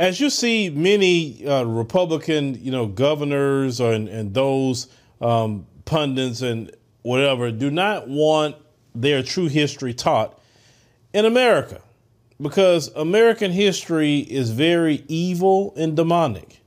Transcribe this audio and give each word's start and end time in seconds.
as 0.00 0.18
you 0.18 0.30
see 0.30 0.70
many 0.70 1.46
uh, 1.46 1.62
Republican, 1.62 2.58
you 2.64 2.70
know, 2.70 2.86
governors 2.86 3.82
or, 3.82 3.92
and, 3.92 4.08
and 4.08 4.32
those 4.32 4.88
um, 5.20 5.66
pundits 5.84 6.40
and 6.40 6.74
whatever 7.02 7.50
do 7.52 7.70
not 7.70 8.08
want 8.08 8.56
their 8.94 9.22
true 9.22 9.46
history 9.46 9.92
taught 9.92 10.40
in 11.12 11.26
America 11.26 11.82
because 12.40 12.88
American 12.96 13.52
history 13.52 14.20
is 14.20 14.50
very 14.50 15.04
evil 15.06 15.74
and 15.76 15.96
demonic. 15.96 16.62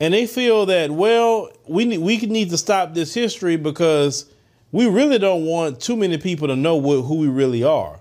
And 0.00 0.14
they 0.14 0.26
feel 0.26 0.64
that, 0.64 0.90
well, 0.90 1.50
we 1.68 1.84
need, 1.84 1.98
we 1.98 2.16
need 2.20 2.48
to 2.50 2.56
stop 2.56 2.94
this 2.94 3.12
history 3.12 3.56
because 3.56 4.24
we 4.72 4.86
really 4.86 5.18
don't 5.18 5.44
want 5.44 5.78
too 5.78 5.94
many 5.94 6.16
people 6.16 6.48
to 6.48 6.56
know 6.56 6.76
what, 6.76 7.02
who 7.02 7.16
we 7.16 7.28
really 7.28 7.64
are. 7.64 8.00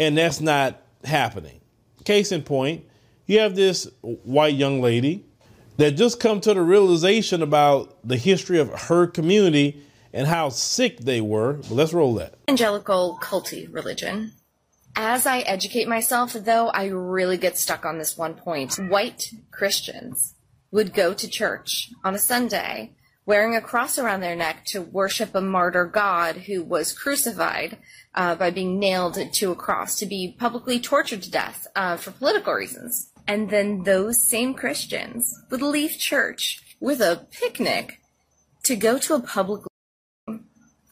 And 0.00 0.18
that's 0.18 0.40
not 0.40 0.82
happening. 1.04 1.60
Case 2.04 2.32
in 2.32 2.42
point, 2.42 2.84
you 3.26 3.40
have 3.40 3.54
this 3.56 3.88
white 4.00 4.54
young 4.54 4.80
lady 4.80 5.24
that 5.76 5.92
just 5.92 6.20
come 6.20 6.40
to 6.40 6.54
the 6.54 6.62
realization 6.62 7.42
about 7.42 7.96
the 8.06 8.16
history 8.16 8.58
of 8.58 8.70
her 8.82 9.06
community 9.06 9.82
and 10.12 10.26
how 10.26 10.48
sick 10.48 10.98
they 11.00 11.20
were. 11.20 11.58
Let's 11.68 11.92
roll 11.92 12.14
that. 12.14 12.34
Evangelical 12.48 13.18
culty 13.20 13.72
religion. 13.72 14.32
As 14.96 15.26
I 15.26 15.40
educate 15.40 15.88
myself, 15.88 16.34
though, 16.34 16.68
I 16.68 16.86
really 16.86 17.36
get 17.36 17.58
stuck 17.58 17.84
on 17.84 17.98
this 17.98 18.16
one 18.16 18.34
point. 18.34 18.76
White 18.76 19.32
Christians 19.50 20.34
would 20.70 20.94
go 20.94 21.12
to 21.14 21.28
church 21.28 21.90
on 22.04 22.14
a 22.14 22.18
Sunday 22.18 22.92
wearing 23.26 23.56
a 23.56 23.60
cross 23.60 23.98
around 23.98 24.20
their 24.20 24.36
neck 24.36 24.64
to 24.66 24.82
worship 24.82 25.34
a 25.34 25.40
martyr 25.40 25.86
god 25.86 26.36
who 26.36 26.62
was 26.62 26.92
crucified 26.92 27.78
uh, 28.14 28.34
by 28.34 28.50
being 28.50 28.78
nailed 28.78 29.18
to 29.32 29.50
a 29.50 29.56
cross 29.56 29.98
to 29.98 30.06
be 30.06 30.36
publicly 30.38 30.78
tortured 30.78 31.22
to 31.22 31.30
death 31.30 31.66
uh, 31.74 31.96
for 31.96 32.10
political 32.12 32.52
reasons. 32.52 33.10
And 33.26 33.50
then 33.50 33.84
those 33.84 34.28
same 34.28 34.54
Christians 34.54 35.34
would 35.50 35.62
leave 35.62 35.98
church 35.98 36.60
with 36.80 37.00
a 37.00 37.26
picnic 37.30 38.00
to 38.64 38.76
go 38.76 38.98
to 38.98 39.14
a 39.14 39.20
public 39.20 39.62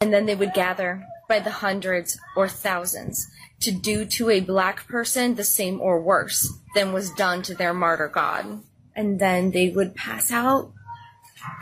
and 0.03 0.13
then 0.13 0.27
they 0.27 0.35
would 0.35 0.53
gather 0.53 1.05
by 1.29 1.39
the 1.39 1.51
hundreds 1.51 2.19
or 2.37 2.49
thousands 2.49 3.31
to 3.61 3.71
do 3.71 4.05
to 4.05 4.31
a 4.31 4.41
black 4.41 4.89
person 4.89 5.37
the 5.37 5.45
same 5.45 5.81
or 5.81 6.01
worse 6.01 6.53
than 6.75 6.93
was 6.93 7.13
done 7.13 7.41
to 7.43 7.55
their 7.55 7.73
martyr 7.73 8.09
god. 8.09 8.63
And 8.97 9.21
then 9.21 9.53
they 9.53 9.69
would 9.69 9.95
pass 9.95 10.33
out 10.33 10.73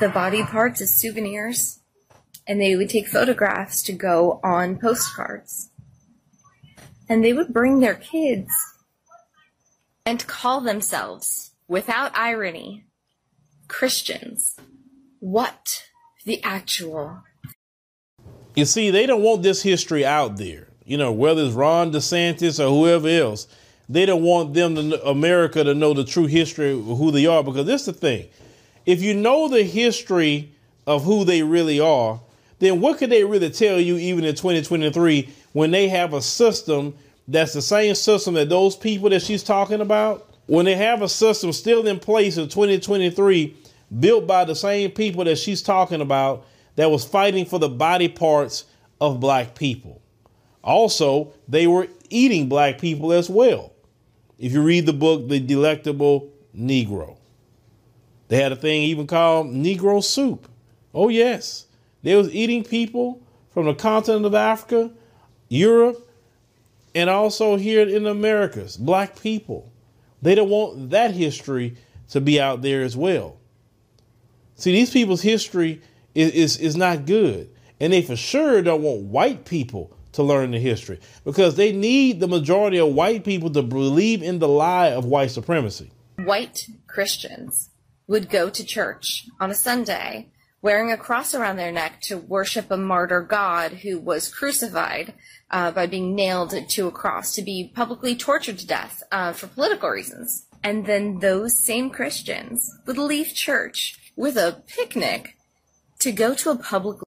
the 0.00 0.08
body 0.08 0.42
parts 0.42 0.80
as 0.80 0.96
souvenirs 0.96 1.80
and 2.46 2.60
they 2.60 2.76
would 2.76 2.88
take 2.88 3.08
photographs 3.08 3.82
to 3.82 3.92
go 3.92 4.40
on 4.42 4.78
postcards. 4.78 5.68
And 7.08 7.22
they 7.22 7.32
would 7.32 7.52
bring 7.52 7.80
their 7.80 7.94
kids 7.94 8.50
and 10.04 10.26
call 10.26 10.60
themselves, 10.60 11.52
without 11.68 12.16
irony, 12.16 12.84
Christians. 13.68 14.56
What 15.20 15.84
the 16.24 16.42
actual? 16.42 17.22
You 18.54 18.64
see, 18.64 18.90
they 18.90 19.06
don't 19.06 19.22
want 19.22 19.42
this 19.42 19.62
history 19.62 20.04
out 20.04 20.36
there. 20.36 20.68
You 20.84 20.96
know, 20.96 21.12
whether 21.12 21.44
it's 21.44 21.54
Ron 21.54 21.92
DeSantis 21.92 22.58
or 22.58 22.68
whoever 22.68 23.08
else, 23.08 23.46
they 23.88 24.06
don't 24.06 24.22
want 24.22 24.54
them 24.54 24.74
to 24.74 25.08
America 25.08 25.62
to 25.62 25.74
know 25.74 25.94
the 25.94 26.04
true 26.04 26.26
history 26.26 26.72
of 26.72 26.84
who 26.84 27.10
they 27.10 27.26
are. 27.26 27.44
Because 27.44 27.66
this 27.66 27.82
is 27.82 27.86
the 27.86 27.92
thing: 27.92 28.28
if 28.86 29.02
you 29.02 29.14
know 29.14 29.48
the 29.48 29.62
history 29.62 30.52
of 30.86 31.04
who 31.04 31.24
they 31.24 31.42
really 31.42 31.78
are, 31.78 32.20
then 32.58 32.80
what 32.80 32.98
could 32.98 33.10
they 33.10 33.24
really 33.24 33.50
tell 33.50 33.78
you 33.78 33.96
even 33.96 34.24
in 34.24 34.34
2023 34.34 35.28
when 35.52 35.70
they 35.70 35.88
have 35.88 36.12
a 36.12 36.22
system 36.22 36.96
that's 37.30 37.52
the 37.52 37.62
same 37.62 37.94
system 37.94 38.34
that 38.34 38.48
those 38.48 38.76
people 38.76 39.08
that 39.10 39.22
she's 39.22 39.42
talking 39.42 39.80
about, 39.80 40.28
when 40.46 40.64
they 40.64 40.74
have 40.74 41.00
a 41.00 41.08
system 41.08 41.52
still 41.52 41.86
in 41.86 42.00
place 42.00 42.36
in 42.36 42.48
2023, 42.48 43.56
built 44.00 44.26
by 44.26 44.44
the 44.44 44.54
same 44.54 44.90
people 44.90 45.24
that 45.24 45.38
she's 45.38 45.62
talking 45.62 46.00
about, 46.00 46.44
that 46.74 46.90
was 46.90 47.04
fighting 47.04 47.44
for 47.44 47.60
the 47.60 47.68
body 47.68 48.08
parts 48.08 48.64
of 49.00 49.20
black 49.20 49.54
people. 49.54 50.02
Also, 50.62 51.32
they 51.46 51.66
were 51.66 51.86
eating 52.08 52.48
black 52.48 52.80
people 52.80 53.12
as 53.12 53.30
well. 53.30 53.72
If 54.38 54.52
you 54.52 54.62
read 54.62 54.86
the 54.86 54.92
book, 54.92 55.28
The 55.28 55.38
Delectable 55.38 56.32
Negro, 56.56 57.16
they 58.28 58.42
had 58.42 58.52
a 58.52 58.56
thing 58.56 58.82
even 58.82 59.06
called 59.06 59.46
Negro 59.48 60.02
soup. 60.02 60.48
Oh, 60.92 61.08
yes. 61.08 61.66
They 62.02 62.16
was 62.16 62.32
eating 62.34 62.64
people 62.64 63.22
from 63.52 63.66
the 63.66 63.74
continent 63.74 64.26
of 64.26 64.34
Africa, 64.34 64.90
Europe, 65.48 66.09
and 66.94 67.08
also 67.08 67.56
here 67.56 67.86
in 67.86 68.04
the 68.04 68.10
Americas, 68.10 68.76
black 68.76 69.20
people. 69.20 69.72
They 70.22 70.34
don't 70.34 70.50
want 70.50 70.90
that 70.90 71.12
history 71.12 71.76
to 72.10 72.20
be 72.20 72.40
out 72.40 72.62
there 72.62 72.82
as 72.82 72.96
well. 72.96 73.38
See, 74.56 74.72
these 74.72 74.90
people's 74.90 75.22
history 75.22 75.80
is, 76.14 76.32
is, 76.32 76.56
is 76.58 76.76
not 76.76 77.06
good. 77.06 77.50
And 77.80 77.92
they 77.92 78.02
for 78.02 78.16
sure 78.16 78.60
don't 78.60 78.82
want 78.82 79.02
white 79.02 79.46
people 79.46 79.96
to 80.12 80.22
learn 80.22 80.50
the 80.50 80.58
history 80.58 81.00
because 81.24 81.54
they 81.54 81.72
need 81.72 82.20
the 82.20 82.28
majority 82.28 82.78
of 82.78 82.88
white 82.88 83.24
people 83.24 83.48
to 83.50 83.62
believe 83.62 84.22
in 84.22 84.38
the 84.38 84.48
lie 84.48 84.88
of 84.88 85.04
white 85.04 85.30
supremacy. 85.30 85.90
White 86.16 86.66
Christians 86.86 87.70
would 88.06 88.28
go 88.28 88.50
to 88.50 88.64
church 88.64 89.26
on 89.38 89.50
a 89.50 89.54
Sunday 89.54 90.28
wearing 90.62 90.90
a 90.90 90.96
cross 90.96 91.34
around 91.34 91.56
their 91.56 91.72
neck 91.72 92.00
to 92.02 92.18
worship 92.18 92.70
a 92.70 92.76
martyr 92.76 93.22
god 93.22 93.72
who 93.72 93.98
was 93.98 94.32
crucified 94.32 95.14
uh, 95.50 95.70
by 95.70 95.86
being 95.86 96.14
nailed 96.14 96.54
to 96.68 96.86
a 96.86 96.92
cross 96.92 97.34
to 97.34 97.42
be 97.42 97.72
publicly 97.74 98.14
tortured 98.14 98.58
to 98.58 98.66
death 98.66 99.02
uh, 99.10 99.32
for 99.32 99.46
political 99.46 99.88
reasons. 99.88 100.46
And 100.62 100.84
then 100.86 101.20
those 101.20 101.64
same 101.64 101.90
Christians 101.90 102.70
would 102.86 102.98
leave 102.98 103.34
church 103.34 104.12
with 104.16 104.36
a 104.36 104.62
picnic 104.66 105.36
to 106.00 106.12
go 106.12 106.34
to 106.34 106.50
a 106.50 106.56
public 106.56 106.98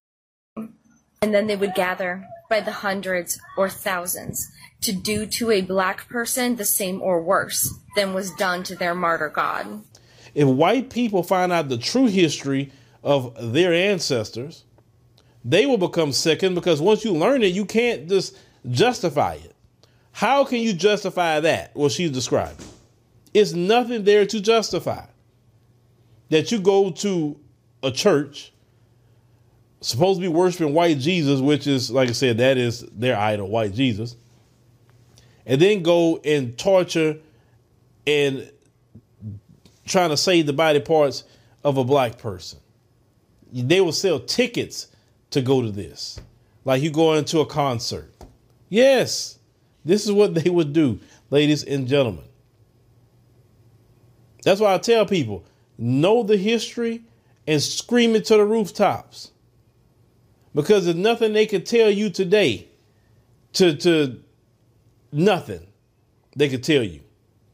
and 0.56 1.34
then 1.34 1.47
they 1.47 1.56
would 1.56 1.74
gather 1.74 2.25
by 2.50 2.59
the 2.59 2.72
hundreds 2.72 3.40
or 3.58 3.70
thousands 3.70 4.52
to 4.81 4.91
do 4.91 5.25
to 5.25 5.52
a 5.52 5.62
black 5.62 6.09
person 6.09 6.58
the 6.58 6.66
same 6.66 7.02
or 7.02 7.22
worse 7.22 7.74
than 7.96 8.14
was 8.14 8.31
done 8.31 8.64
to 8.64 8.75
their 8.75 8.94
martyr 8.94 9.30
god. 9.30 9.84
If 10.35 10.47
white 10.47 10.90
people 10.90 11.24
find 11.24 11.52
out 11.52 11.70
the 11.70 11.78
true 11.78 12.08
history 12.08 12.72
of 13.03 13.53
their 13.53 13.74
ancestors, 13.74 14.64
they 15.46 15.66
will 15.66 15.78
become 15.78 16.12
sickened 16.12 16.56
because 16.56 16.81
once 16.81 17.03
you 17.03 17.12
learn 17.14 17.44
it, 17.44 17.53
you 17.53 17.66
can't 17.66 18.08
just 18.08 18.38
justify 18.69 19.34
it. 19.34 19.53
How 20.14 20.46
can 20.46 20.59
you 20.59 20.74
justify 20.74 21.40
that? 21.41 21.75
Well, 21.75 21.90
she's 21.90 22.12
describing. 22.12 22.66
It's 23.34 23.53
nothing 23.53 24.03
there 24.03 24.25
to 24.28 24.40
justify. 24.40 25.06
That 26.30 26.52
you 26.52 26.59
go 26.59 26.91
to 26.91 27.38
a 27.81 27.91
church 27.91 28.53
supposed 29.81 30.20
to 30.20 30.22
be 30.22 30.30
worshiping 30.30 30.74
white 30.74 30.97
Jesus, 31.00 31.41
which 31.41 31.68
is, 31.68 31.91
like 31.91 32.09
I 32.09 32.14
said, 32.14 32.38
that 32.38 32.58
is 32.58 32.81
their 32.94 33.18
idol, 33.18 33.50
white 33.50 33.74
Jesus, 33.74 34.16
and 35.46 35.59
then 35.59 35.84
go 35.84 36.22
and 36.24 36.58
torture 36.58 37.18
and 38.08 38.50
trying 39.85 40.09
to 40.09 40.18
save 40.18 40.46
the 40.46 40.53
body 40.53 40.80
parts 40.80 41.25
of 41.64 41.78
a 41.78 41.84
black 41.84 42.18
person. 42.18 42.59
They 43.53 43.81
will 43.81 43.91
sell 43.91 44.19
tickets 44.19 44.88
to 45.30 45.41
go 45.41 45.62
to 45.62 45.72
this. 45.72 46.19
Like 46.66 46.81
you 46.81 46.90
go 46.90 47.14
into 47.14 47.40
a 47.40 47.46
concert. 47.46 48.12
Yes, 48.69 49.38
this 49.86 50.06
is 50.06 50.12
what 50.12 50.34
they 50.36 50.50
would 50.50 50.74
do, 50.74 51.00
ladies 51.30 51.64
and 51.64 51.88
gentlemen. 51.88 52.25
That's 54.44 54.59
why 54.59 54.74
I 54.74 54.78
tell 54.78 55.06
people 55.06 55.46
know 55.78 56.24
the 56.24 56.38
history 56.38 57.03
and 57.47 57.62
scream 57.62 58.16
it 58.16 58.25
to 58.25 58.38
the 58.38 58.46
rooftops. 58.46 59.31
Because 60.56 60.85
there's 60.85 60.97
nothing 60.97 61.34
they 61.34 61.47
could 61.47 61.66
tell 61.66 61.90
you 61.90 62.09
today 62.09 62.68
to, 63.53 63.75
to 63.78 64.22
nothing 65.12 65.66
they 66.35 66.50
could 66.50 66.64
tell 66.64 66.84
you 66.84 67.02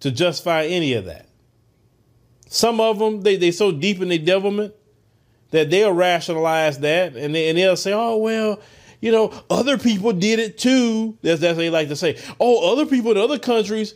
to 0.01 0.11
justify 0.11 0.65
any 0.65 0.93
of 0.93 1.05
that. 1.05 1.27
Some 2.47 2.81
of 2.81 2.99
them, 2.99 3.21
they, 3.21 3.35
they 3.35 3.51
so 3.51 3.71
deep 3.71 4.01
in 4.01 4.09
their 4.09 4.17
devilment 4.17 4.73
that 5.51 5.69
they'll 5.69 5.93
rationalize 5.93 6.79
that 6.79 7.15
and, 7.15 7.33
they, 7.33 7.49
and 7.49 7.57
they'll 7.57 7.77
say, 7.77 7.93
oh, 7.93 8.17
well, 8.17 8.59
you 9.01 9.11
know, 9.11 9.33
other 9.49 9.77
people 9.77 10.13
did 10.13 10.39
it 10.39 10.57
too. 10.57 11.17
That's, 11.21 11.41
what 11.41 11.57
they 11.57 11.69
like 11.69 11.87
to 11.89 11.95
say. 11.95 12.19
Oh, 12.39 12.71
other 12.71 12.85
people 12.85 13.11
in 13.11 13.17
other 13.17 13.39
countries, 13.39 13.95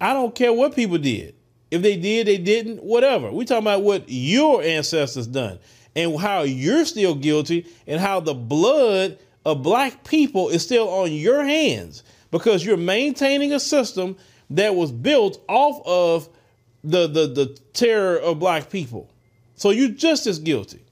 I 0.00 0.12
don't 0.12 0.34
care 0.34 0.52
what 0.52 0.74
people 0.74 0.98
did. 0.98 1.34
If 1.70 1.82
they 1.82 1.96
did, 1.96 2.26
they 2.26 2.38
didn't, 2.38 2.82
whatever. 2.82 3.30
We 3.32 3.44
talking 3.44 3.64
about 3.64 3.82
what 3.82 4.04
your 4.06 4.62
ancestors 4.62 5.26
done 5.26 5.58
and 5.96 6.18
how 6.18 6.42
you're 6.42 6.84
still 6.84 7.14
guilty 7.14 7.66
and 7.86 8.00
how 8.00 8.20
the 8.20 8.34
blood 8.34 9.18
of 9.44 9.62
black 9.62 10.04
people 10.04 10.48
is 10.48 10.62
still 10.62 10.88
on 10.88 11.12
your 11.12 11.44
hands 11.44 12.04
because 12.30 12.64
you're 12.64 12.76
maintaining 12.76 13.52
a 13.52 13.60
system 13.60 14.16
that 14.50 14.74
was 14.74 14.92
built 14.92 15.42
off 15.48 15.84
of 15.86 16.28
the, 16.82 17.06
the, 17.06 17.26
the 17.26 17.58
terror 17.72 18.18
of 18.18 18.38
black 18.38 18.70
people. 18.70 19.10
So 19.56 19.70
you're 19.70 19.88
just 19.88 20.26
as 20.26 20.38
guilty. 20.38 20.83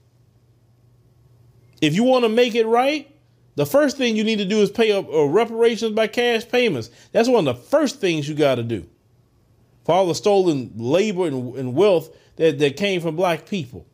If 1.83 1.95
you 1.95 2.05
want 2.05 2.25
to 2.25 2.29
make 2.29 2.55
it 2.55 2.67
right, 2.67 3.11
the 3.57 3.67
first 3.67 3.97
thing 3.97 4.15
you 4.15 4.23
need 4.25 4.37
to 4.39 4.45
do 4.45 4.61
is 4.61 4.71
pay 4.71 4.93
up 4.93 5.07
uh, 5.13 5.25
reparations 5.25 5.93
by 5.93 6.07
cash 6.07 6.47
payments. 6.49 6.89
That's 7.11 7.29
one 7.29 7.47
of 7.47 7.57
the 7.57 7.63
first 7.63 8.01
things 8.01 8.29
you 8.29 8.35
got 8.35 8.55
to 8.55 8.63
do. 8.63 8.87
for 9.85 9.95
all 9.95 10.07
the 10.07 10.15
stolen 10.15 10.71
labor 10.75 11.27
and, 11.27 11.55
and 11.57 11.75
wealth 11.75 12.15
that, 12.37 12.59
that 12.59 12.77
came 12.77 13.01
from 13.01 13.15
black 13.15 13.47
people. 13.47 13.87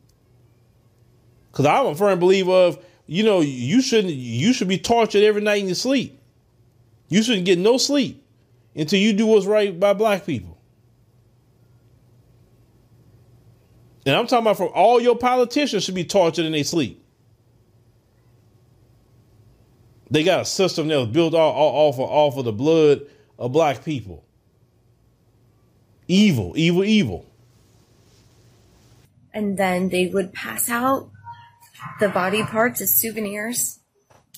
Because 1.52 1.66
I'm 1.66 1.86
a 1.86 1.94
firm 1.94 2.20
believer 2.20 2.52
of, 2.52 2.84
you 3.06 3.24
know, 3.24 3.40
you 3.40 3.82
shouldn't 3.82 4.14
you 4.14 4.52
should 4.52 4.68
be 4.68 4.78
tortured 4.78 5.22
every 5.24 5.42
night 5.42 5.60
in 5.60 5.66
your 5.66 5.74
sleep. 5.74 6.20
You 7.08 7.22
shouldn't 7.22 7.46
get 7.46 7.58
no 7.58 7.78
sleep 7.78 8.24
until 8.76 9.00
you 9.00 9.12
do 9.12 9.26
what's 9.26 9.46
right 9.46 9.78
by 9.78 9.94
black 9.94 10.26
people. 10.26 10.58
And 14.06 14.16
I'm 14.16 14.26
talking 14.26 14.44
about 14.44 14.58
from 14.58 14.70
all 14.74 15.00
your 15.00 15.16
politicians 15.16 15.84
should 15.84 15.94
be 15.96 16.04
tortured 16.04 16.46
in 16.46 16.52
their 16.52 16.64
sleep. 16.64 16.99
They 20.10 20.24
got 20.24 20.40
a 20.40 20.44
system 20.44 20.88
that 20.88 20.98
was 20.98 21.08
built 21.08 21.34
off, 21.34 21.94
of, 21.94 22.00
off 22.00 22.36
of 22.36 22.44
the 22.44 22.52
blood 22.52 23.02
of 23.38 23.52
black 23.52 23.84
people. 23.84 24.24
Evil, 26.08 26.52
evil, 26.56 26.84
evil. 26.84 27.26
And 29.32 29.56
then 29.56 29.90
they 29.90 30.06
would 30.06 30.32
pass 30.32 30.68
out 30.68 31.10
the 32.00 32.08
body 32.08 32.42
parts 32.42 32.80
as 32.80 32.92
souvenirs 32.92 33.78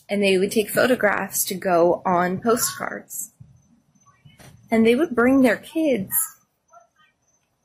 and 0.09 0.23
they 0.23 0.37
would 0.37 0.53
take 0.53 0.69
photographs 0.69 1.45
to 1.47 1.55
go 1.55 2.03
on 2.05 2.39
postcards. 2.39 3.31
And 4.71 4.87
they 4.87 4.95
would 4.95 5.15
bring 5.15 5.41
their 5.41 5.57
kids 5.57 6.13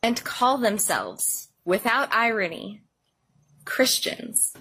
and 0.02 0.24
call 0.24 0.58
themselves, 0.58 1.50
without 1.66 2.08
irony, 2.14 2.84
Christians. 3.66 4.54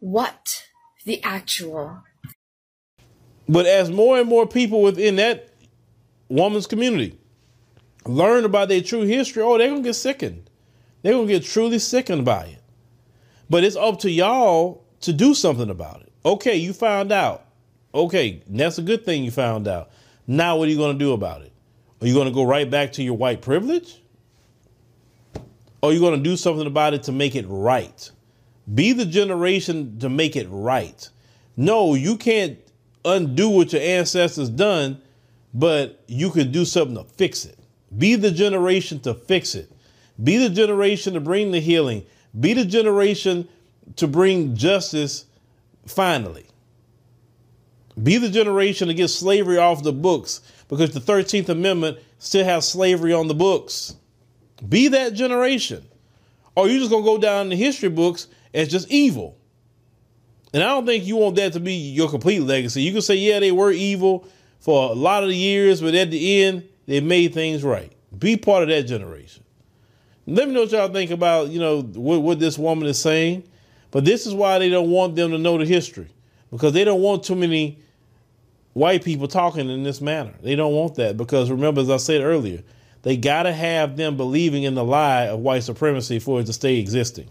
What 0.00 0.66
the 1.04 1.22
actual? 1.22 2.02
But 3.50 3.66
as 3.66 3.90
more 3.90 4.16
and 4.20 4.28
more 4.28 4.46
people 4.46 4.80
within 4.80 5.16
that 5.16 5.48
woman's 6.28 6.68
community 6.68 7.18
learn 8.06 8.44
about 8.44 8.68
their 8.68 8.80
true 8.80 9.02
history, 9.02 9.42
oh, 9.42 9.58
they're 9.58 9.74
to 9.74 9.80
get 9.80 9.94
sickened. 9.94 10.48
They're 11.02 11.14
to 11.14 11.26
get 11.26 11.42
truly 11.42 11.80
sickened 11.80 12.24
by 12.24 12.44
it. 12.44 12.62
But 13.50 13.64
it's 13.64 13.74
up 13.74 13.98
to 14.00 14.10
y'all 14.10 14.84
to 15.00 15.12
do 15.12 15.34
something 15.34 15.68
about 15.68 16.02
it. 16.02 16.12
Okay, 16.24 16.54
you 16.54 16.72
found 16.72 17.10
out. 17.10 17.44
Okay, 17.92 18.40
that's 18.48 18.78
a 18.78 18.82
good 18.82 19.04
thing 19.04 19.24
you 19.24 19.32
found 19.32 19.66
out. 19.66 19.90
Now, 20.28 20.56
what 20.56 20.68
are 20.68 20.70
you 20.70 20.78
to 20.92 20.94
do 20.94 21.12
about 21.12 21.42
it? 21.42 21.50
Are 22.00 22.06
you 22.06 22.14
to 22.22 22.30
go 22.30 22.44
right 22.44 22.70
back 22.70 22.92
to 22.92 23.02
your 23.02 23.16
white 23.16 23.42
privilege? 23.42 24.00
Or 25.82 25.90
are 25.90 25.92
you 25.92 25.98
to 26.08 26.18
do 26.18 26.36
something 26.36 26.68
about 26.68 26.94
it 26.94 27.02
to 27.04 27.12
make 27.12 27.34
it 27.34 27.46
right? 27.48 28.12
Be 28.72 28.92
the 28.92 29.06
generation 29.06 29.98
to 29.98 30.08
make 30.08 30.36
it 30.36 30.46
right. 30.50 31.08
No, 31.56 31.94
you 31.94 32.16
can't 32.16 32.56
undo 33.04 33.48
what 33.48 33.72
your 33.72 33.82
ancestors 33.82 34.48
done, 34.48 35.00
but 35.54 36.02
you 36.06 36.30
can 36.30 36.52
do 36.52 36.64
something 36.64 36.96
to 36.96 37.04
fix 37.04 37.44
it. 37.44 37.58
Be 37.96 38.14
the 38.14 38.30
generation 38.30 39.00
to 39.00 39.14
fix 39.14 39.54
it. 39.54 39.70
Be 40.22 40.36
the 40.36 40.50
generation 40.50 41.14
to 41.14 41.20
bring 41.20 41.50
the 41.50 41.60
healing. 41.60 42.04
Be 42.38 42.52
the 42.54 42.64
generation 42.64 43.48
to 43.96 44.06
bring 44.06 44.54
justice 44.54 45.24
finally. 45.86 46.46
Be 48.00 48.18
the 48.18 48.30
generation 48.30 48.88
to 48.88 48.94
get 48.94 49.08
slavery 49.08 49.58
off 49.58 49.82
the 49.82 49.92
books 49.92 50.40
because 50.68 50.92
the 50.92 51.00
13th 51.00 51.48
Amendment 51.48 51.98
still 52.18 52.44
has 52.44 52.68
slavery 52.68 53.12
on 53.12 53.28
the 53.28 53.34
books. 53.34 53.96
Be 54.68 54.88
that 54.88 55.14
generation. 55.14 55.86
Or 56.54 56.68
you're 56.68 56.78
just 56.78 56.90
going 56.90 57.02
to 57.02 57.10
go 57.10 57.18
down 57.18 57.46
in 57.46 57.50
the 57.50 57.56
history 57.56 57.88
books 57.88 58.28
as 58.54 58.68
just 58.68 58.88
evil. 58.90 59.36
And 60.52 60.62
I 60.62 60.68
don't 60.68 60.86
think 60.86 61.04
you 61.04 61.16
want 61.16 61.36
that 61.36 61.52
to 61.52 61.60
be 61.60 61.74
your 61.74 62.08
complete 62.08 62.40
legacy. 62.40 62.82
You 62.82 62.92
can 62.92 63.02
say, 63.02 63.14
yeah, 63.14 63.38
they 63.38 63.52
were 63.52 63.70
evil 63.70 64.26
for 64.58 64.90
a 64.90 64.94
lot 64.94 65.22
of 65.22 65.28
the 65.28 65.36
years, 65.36 65.80
but 65.80 65.94
at 65.94 66.10
the 66.10 66.42
end, 66.42 66.68
they 66.86 67.00
made 67.00 67.32
things 67.32 67.62
right. 67.62 67.92
Be 68.18 68.36
part 68.36 68.64
of 68.64 68.68
that 68.68 68.82
generation. 68.82 69.44
Let 70.26 70.48
me 70.48 70.54
know 70.54 70.62
what 70.62 70.72
y'all 70.72 70.88
think 70.88 71.10
about, 71.10 71.48
you 71.48 71.60
know, 71.60 71.82
what, 71.82 72.22
what 72.22 72.40
this 72.40 72.58
woman 72.58 72.88
is 72.88 73.00
saying. 73.00 73.44
But 73.90 74.04
this 74.04 74.26
is 74.26 74.34
why 74.34 74.58
they 74.58 74.68
don't 74.68 74.90
want 74.90 75.16
them 75.16 75.30
to 75.30 75.38
know 75.38 75.58
the 75.58 75.64
history 75.64 76.08
because 76.50 76.72
they 76.72 76.84
don't 76.84 77.00
want 77.00 77.24
too 77.24 77.34
many 77.34 77.78
white 78.72 79.04
people 79.04 79.28
talking 79.28 79.68
in 79.68 79.82
this 79.82 80.00
manner. 80.00 80.32
They 80.42 80.54
don't 80.54 80.72
want 80.72 80.96
that 80.96 81.16
because 81.16 81.50
remember, 81.50 81.80
as 81.80 81.90
I 81.90 81.96
said 81.96 82.22
earlier, 82.22 82.62
they 83.02 83.16
got 83.16 83.44
to 83.44 83.52
have 83.52 83.96
them 83.96 84.16
believing 84.16 84.62
in 84.62 84.74
the 84.74 84.84
lie 84.84 85.26
of 85.28 85.40
white 85.40 85.62
supremacy 85.62 86.18
for 86.18 86.40
it 86.40 86.44
to 86.46 86.52
stay 86.52 86.78
existing. 86.78 87.28